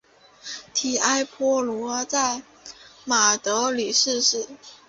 [0.73, 2.41] 提埃坡罗在
[3.05, 4.47] 马德里逝世。